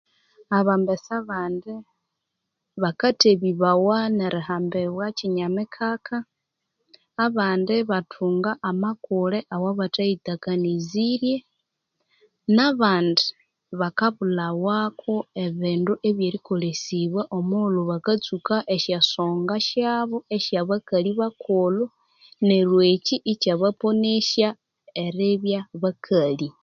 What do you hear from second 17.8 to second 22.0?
bakatsuka esyasonga syabo esye abakali bakulhu